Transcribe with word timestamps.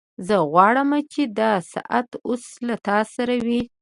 زه 0.27 0.35
غواړم 0.51 0.91
چې 1.13 1.21
دا 1.39 1.51
ساعت 1.73 2.09
اوس 2.27 2.45
له 2.67 2.75
تا 2.87 2.97
سره 3.15 3.35
وي 3.45 3.61